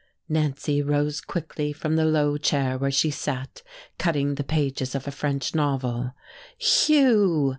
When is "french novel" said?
5.11-6.15